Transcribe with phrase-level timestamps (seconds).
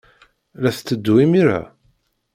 [0.61, 1.59] La tetteddu imir-a?